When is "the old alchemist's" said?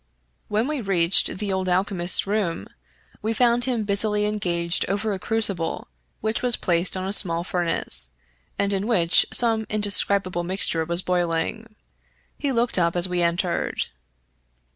1.37-2.25